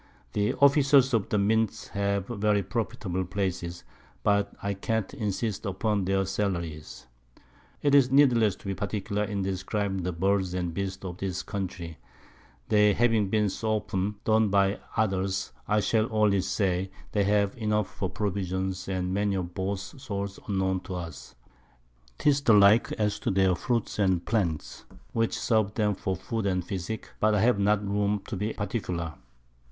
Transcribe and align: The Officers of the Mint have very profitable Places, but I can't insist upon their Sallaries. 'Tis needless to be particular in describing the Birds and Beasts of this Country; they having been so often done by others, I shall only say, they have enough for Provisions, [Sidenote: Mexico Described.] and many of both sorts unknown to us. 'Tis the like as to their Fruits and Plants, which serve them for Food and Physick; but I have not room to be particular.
The 0.33 0.55
Officers 0.55 1.13
of 1.13 1.29
the 1.29 1.37
Mint 1.37 1.91
have 1.93 2.25
very 2.25 2.63
profitable 2.63 3.23
Places, 3.23 3.83
but 4.23 4.51
I 4.63 4.73
can't 4.73 5.13
insist 5.13 5.63
upon 5.63 6.05
their 6.05 6.25
Sallaries. 6.25 7.05
'Tis 7.83 8.09
needless 8.09 8.55
to 8.55 8.65
be 8.65 8.73
particular 8.73 9.23
in 9.23 9.43
describing 9.43 10.01
the 10.01 10.11
Birds 10.11 10.55
and 10.55 10.73
Beasts 10.73 11.05
of 11.05 11.17
this 11.17 11.43
Country; 11.43 11.99
they 12.69 12.93
having 12.93 13.29
been 13.29 13.47
so 13.47 13.73
often 13.73 14.15
done 14.23 14.49
by 14.49 14.79
others, 14.97 15.51
I 15.67 15.81
shall 15.81 16.07
only 16.09 16.41
say, 16.41 16.89
they 17.11 17.23
have 17.25 17.55
enough 17.55 17.87
for 17.87 18.09
Provisions, 18.09 18.79
[Sidenote: 18.79 19.03
Mexico 19.03 19.03
Described.] 19.03 19.05
and 19.05 19.13
many 19.29 19.35
of 19.35 19.53
both 19.53 20.01
sorts 20.01 20.39
unknown 20.47 20.79
to 20.79 20.95
us. 20.95 21.35
'Tis 22.17 22.41
the 22.41 22.53
like 22.53 22.91
as 22.93 23.19
to 23.19 23.29
their 23.29 23.53
Fruits 23.53 23.99
and 23.99 24.25
Plants, 24.25 24.83
which 25.13 25.37
serve 25.37 25.75
them 25.75 25.93
for 25.93 26.15
Food 26.15 26.47
and 26.47 26.65
Physick; 26.65 27.11
but 27.19 27.35
I 27.35 27.41
have 27.41 27.59
not 27.59 27.87
room 27.87 28.23
to 28.29 28.35
be 28.35 28.53
particular. 28.53 29.13